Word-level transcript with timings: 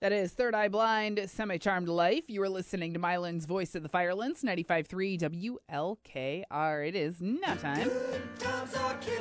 That 0.00 0.12
is 0.12 0.32
Third 0.32 0.54
Eye 0.54 0.68
Blind, 0.68 1.20
Semi 1.26 1.58
Charmed 1.58 1.86
Life. 1.86 2.24
You 2.28 2.42
are 2.42 2.48
listening 2.48 2.94
to 2.94 2.98
Milan's 2.98 3.44
Voice 3.44 3.74
of 3.74 3.82
the 3.82 3.88
Firelands, 3.90 4.42
95.3 4.42 5.58
WLKR. 5.68 6.88
It 6.88 6.96
is 6.96 7.20
now 7.20 7.54
time 7.56 7.90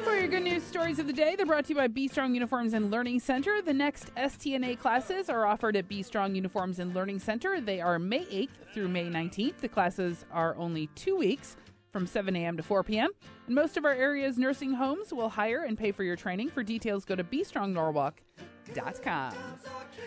for 0.05 0.15
your 0.15 0.29
good 0.29 0.43
news 0.43 0.63
stories 0.63 0.97
of 0.97 1.07
the 1.07 1.11
day. 1.11 1.35
They're 1.35 1.45
brought 1.45 1.65
to 1.65 1.71
you 1.71 1.75
by 1.75 1.87
B 1.87 2.07
Strong 2.07 2.33
Uniforms 2.33 2.73
and 2.73 2.89
Learning 2.89 3.19
Center. 3.19 3.61
The 3.61 3.73
next 3.73 4.15
STNA 4.15 4.79
classes 4.79 5.29
are 5.29 5.45
offered 5.45 5.75
at 5.75 5.89
B 5.89 6.01
Strong 6.01 6.35
Uniforms 6.35 6.79
and 6.79 6.95
Learning 6.95 7.19
Center. 7.19 7.59
They 7.59 7.81
are 7.81 7.99
May 7.99 8.23
8th 8.23 8.73
through 8.73 8.87
May 8.87 9.09
19th. 9.09 9.57
The 9.57 9.67
classes 9.67 10.23
are 10.31 10.55
only 10.55 10.87
two 10.95 11.17
weeks 11.17 11.57
from 11.91 12.07
7 12.07 12.33
a.m. 12.37 12.55
to 12.55 12.63
4 12.63 12.83
p.m. 12.83 13.09
And 13.47 13.55
most 13.55 13.75
of 13.75 13.83
our 13.83 13.93
area's 13.93 14.37
nursing 14.37 14.75
homes 14.75 15.11
will 15.11 15.27
hire 15.27 15.63
and 15.63 15.77
pay 15.77 15.91
for 15.91 16.05
your 16.05 16.15
training. 16.15 16.51
For 16.51 16.63
details, 16.63 17.03
go 17.03 17.17
to 17.17 17.23
bstrongnorwalk.com. 17.25 19.33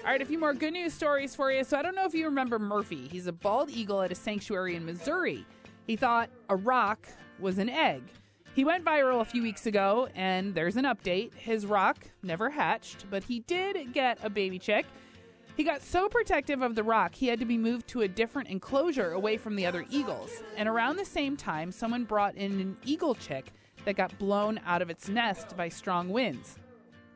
All 0.05 0.11
right, 0.11 0.21
a 0.21 0.25
few 0.25 0.39
more 0.39 0.53
good 0.53 0.73
news 0.73 0.93
stories 0.93 1.37
for 1.37 1.53
you. 1.53 1.63
So 1.63 1.79
I 1.79 1.83
don't 1.83 1.95
know 1.95 2.05
if 2.05 2.13
you 2.13 2.25
remember 2.25 2.59
Murphy. 2.59 3.07
He's 3.07 3.29
a 3.29 3.33
bald 3.33 3.71
eagle 3.71 4.03
at 4.03 4.11
a 4.11 4.17
sanctuary 4.17 4.75
in 4.75 4.85
Missouri. 4.85 5.47
He 5.87 5.95
thought 5.95 6.29
a 6.49 6.57
rock 6.57 7.07
was 7.39 7.59
an 7.59 7.69
egg. 7.69 8.03
He 8.53 8.65
went 8.65 8.85
viral 8.85 9.21
a 9.21 9.25
few 9.25 9.43
weeks 9.43 9.67
ago, 9.67 10.09
and 10.17 10.57
there's 10.57 10.77
an 10.77 10.87
update. 10.87 11.33
His 11.35 11.67
rock 11.67 11.99
never 12.21 12.51
hatched, 12.51 13.07
but 13.11 13.23
he 13.23 13.41
did 13.41 13.93
get 13.93 14.19
a 14.25 14.29
baby 14.29 14.59
chick. 14.59 14.87
He 15.57 15.63
got 15.63 15.83
so 15.83 16.09
protective 16.09 16.63
of 16.63 16.75
the 16.75 16.83
rock, 16.83 17.15
he 17.15 17.29
had 17.29 17.39
to 17.39 17.47
be 17.47 17.57
moved 17.57 17.87
to 17.89 18.01
a 18.01 18.09
different 18.09 18.49
enclosure 18.49 19.13
away 19.13 19.37
from 19.37 19.55
the 19.55 19.67
other 19.67 19.85
eagles. 19.89 20.43
And 20.57 20.69
around 20.69 20.97
the 20.97 21.05
same 21.05 21.37
time, 21.37 21.71
someone 21.71 22.05
brought 22.05 22.35
in 22.35 22.61
an 22.61 22.77
eagle 22.85 23.15
chick 23.15 23.53
that 23.85 23.95
got 23.95 24.19
blown 24.19 24.61
out 24.67 24.83
of 24.83 24.91
its 24.91 25.09
nest 25.09 25.57
by 25.57 25.69
strong 25.69 26.09
winds. 26.09 26.59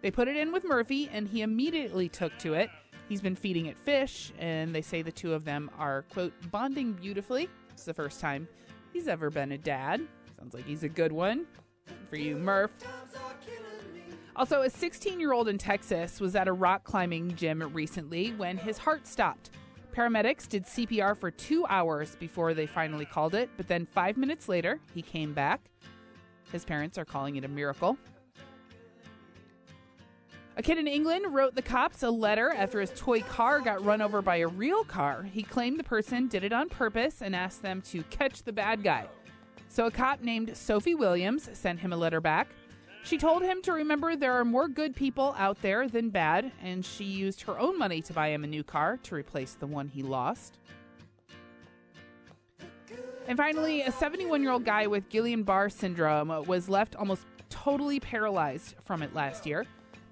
They 0.03 0.11
put 0.11 0.29
it 0.29 0.37
in 0.37 0.53
with 0.53 0.65
Murphy, 0.65 1.09
and 1.13 1.27
he 1.27 1.43
immediately 1.43 2.09
took 2.09 2.39
to 2.39 2.55
it. 2.55 2.71
He's 3.09 3.21
been 3.21 3.37
feeding 3.37 3.67
it 3.67 3.79
fish, 3.79 4.33
and 4.39 4.75
they 4.75 4.83
say 4.83 5.03
the 5.03 5.13
two 5.13 5.33
of 5.33 5.45
them 5.45 5.71
are, 5.79 6.03
quote, 6.11 6.33
bonding 6.51 6.93
beautifully. 6.93 7.49
It's 7.71 7.85
the 7.85 7.95
first 7.95 8.21
time 8.21 8.49
he's 8.93 9.07
ever 9.07 9.31
been 9.31 9.53
a 9.53 9.59
dad. 9.59 10.01
Sounds 10.39 10.55
like 10.55 10.67
he's 10.67 10.83
a 10.83 10.89
good 10.89 11.13
one 11.13 11.47
for 12.11 12.17
you, 12.17 12.37
Murph. 12.37 12.73
Also, 14.35 14.63
a 14.63 14.71
16 14.71 15.19
year 15.19 15.33
old 15.33 15.49
in 15.49 15.57
Texas 15.57 16.21
was 16.21 16.37
at 16.37 16.49
a 16.49 16.53
rock 16.53 16.85
climbing 16.85 17.35
gym 17.37 17.63
recently 17.73 18.33
when 18.33 18.59
his 18.59 18.77
heart 18.77 19.07
stopped. 19.07 19.51
Paramedics 19.95 20.47
did 20.47 20.65
CPR 20.65 21.17
for 21.17 21.31
two 21.31 21.65
hours 21.69 22.17
before 22.17 22.53
they 22.53 22.67
finally 22.67 23.07
called 23.07 23.35
it, 23.35 23.49
but 23.57 23.67
then 23.67 23.87
five 23.87 24.19
minutes 24.19 24.47
later, 24.47 24.79
he 24.95 25.01
came 25.01 25.33
back. 25.33 25.71
His 26.53 26.67
parents 26.67 26.99
are 26.99 27.05
calling 27.07 27.37
it 27.37 27.45
a 27.45 27.49
miracle. 27.49 27.97
A 30.59 30.63
kid 30.63 30.79
in 30.79 30.87
England 30.89 31.35
wrote 31.35 31.55
the 31.55 31.61
cops 31.61 32.03
a 32.03 32.09
letter 32.09 32.51
after 32.51 32.81
his 32.81 32.91
toy 32.97 33.21
car 33.21 33.61
got 33.61 33.85
run 33.85 34.01
over 34.01 34.23
by 34.23 34.37
a 34.37 34.49
real 34.49 34.85
car. 34.85 35.23
He 35.23 35.43
claimed 35.43 35.79
the 35.79 35.85
person 35.85 36.29
did 36.29 36.45
it 36.45 36.53
on 36.53 36.71
purpose 36.71 37.21
and 37.21 37.37
asked 37.37 37.61
them 37.61 37.83
to 37.91 38.03
catch 38.05 38.43
the 38.43 38.55
bad 38.55 38.83
guy. 38.83 39.07
So 39.69 39.85
a 39.85 39.91
cop 39.91 40.23
named 40.23 40.57
Sophie 40.57 40.95
Williams 40.95 41.51
sent 41.53 41.81
him 41.81 41.93
a 41.93 41.97
letter 41.97 42.23
back. 42.23 42.49
She 43.05 43.19
told 43.19 43.43
him 43.43 43.61
to 43.63 43.73
remember 43.75 44.17
there 44.17 44.33
are 44.33 44.47
more 44.47 44.67
good 44.67 44.97
people 44.97 45.35
out 45.37 45.61
there 45.61 45.89
than 45.89 46.09
bad, 46.09 46.51
and 46.63 46.83
she 46.83 47.05
used 47.05 47.43
her 47.43 47.59
own 47.59 47.79
money 47.79 48.01
to 48.01 48.15
buy 48.15 48.29
him 48.29 48.43
a 48.43 48.47
new 48.47 48.65
car 48.65 48.97
to 49.03 49.15
replace 49.15 49.53
the 49.53 49.67
one 49.67 49.89
he 49.89 50.03
lost. 50.03 50.57
And 53.29 53.37
finally, 53.37 53.83
a 53.83 53.93
71 53.93 54.43
year 54.43 54.53
old 54.53 54.65
guy 54.65 54.87
with 54.87 55.11
Guillain 55.11 55.45
Barre 55.45 55.69
syndrome 55.69 56.47
was 56.47 56.71
left 56.71 56.97
almost 56.97 57.27
totally 57.51 58.01
paralyzed 58.01 58.75
from 58.85 59.03
it 59.03 59.15
last 59.15 59.45
year 59.45 59.67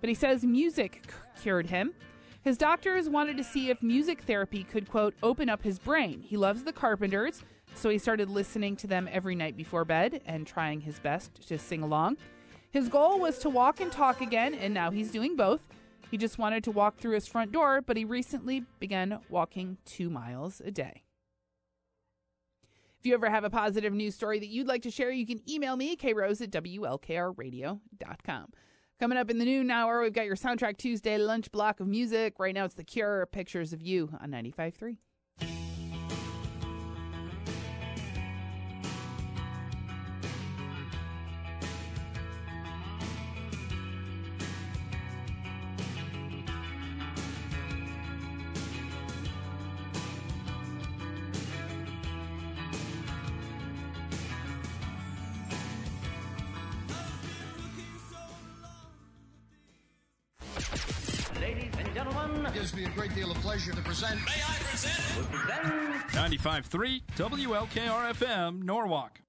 but 0.04 0.10
he 0.10 0.14
says 0.14 0.44
music 0.44 1.00
c- 1.08 1.14
cured 1.40 1.68
him. 1.68 1.94
His 2.42 2.58
doctors 2.58 3.08
wanted 3.08 3.38
to 3.38 3.42
see 3.42 3.70
if 3.70 3.82
music 3.82 4.20
therapy 4.24 4.62
could, 4.62 4.86
quote, 4.86 5.14
open 5.22 5.48
up 5.48 5.62
his 5.62 5.78
brain. 5.78 6.20
He 6.20 6.36
loves 6.36 6.62
the 6.62 6.74
Carpenters, 6.74 7.40
so 7.74 7.88
he 7.88 7.96
started 7.96 8.28
listening 8.28 8.76
to 8.76 8.86
them 8.86 9.08
every 9.10 9.34
night 9.34 9.56
before 9.56 9.86
bed 9.86 10.20
and 10.26 10.46
trying 10.46 10.82
his 10.82 10.98
best 10.98 11.48
to 11.48 11.56
sing 11.56 11.82
along. 11.82 12.18
His 12.70 12.90
goal 12.90 13.18
was 13.18 13.38
to 13.38 13.48
walk 13.48 13.80
and 13.80 13.90
talk 13.90 14.20
again, 14.20 14.52
and 14.52 14.74
now 14.74 14.90
he's 14.90 15.10
doing 15.10 15.36
both. 15.36 15.62
He 16.10 16.18
just 16.18 16.36
wanted 16.36 16.64
to 16.64 16.70
walk 16.70 16.98
through 16.98 17.14
his 17.14 17.26
front 17.26 17.50
door, 17.50 17.80
but 17.80 17.96
he 17.96 18.04
recently 18.04 18.66
began 18.78 19.20
walking 19.30 19.78
two 19.86 20.10
miles 20.10 20.60
a 20.62 20.70
day. 20.70 21.04
If 23.00 23.06
you 23.06 23.14
ever 23.14 23.30
have 23.30 23.44
a 23.44 23.48
positive 23.48 23.94
news 23.94 24.14
story 24.14 24.38
that 24.38 24.48
you'd 24.48 24.66
like 24.66 24.82
to 24.82 24.90
share, 24.90 25.10
you 25.10 25.24
can 25.24 25.40
email 25.48 25.76
me, 25.76 25.96
krose 25.96 26.42
at 26.42 26.50
wlkrradio.com. 26.50 28.52
Coming 29.00 29.18
up 29.18 29.28
in 29.28 29.38
the 29.38 29.44
noon 29.44 29.72
hour, 29.72 30.00
we've 30.02 30.12
got 30.12 30.24
your 30.24 30.36
Soundtrack 30.36 30.76
Tuesday 30.76 31.18
lunch 31.18 31.50
block 31.50 31.80
of 31.80 31.88
music. 31.88 32.34
Right 32.38 32.54
now, 32.54 32.64
it's 32.64 32.76
The 32.76 32.84
Cure, 32.84 33.26
Pictures 33.26 33.72
of 33.72 33.82
You 33.82 34.08
on 34.20 34.30
95.3. 34.30 34.98
gives 62.64 62.76
me 62.76 62.84
a 62.86 62.88
great 62.96 63.14
deal 63.14 63.30
of 63.30 63.36
pleasure 63.42 63.72
to 63.72 63.82
present. 63.82 64.14
may 64.14 64.40
I 64.42 64.56
present? 64.62 64.94
95.3 66.12 67.02
WLKR 67.14 68.14
FM, 68.14 68.62
Norwalk. 68.62 69.20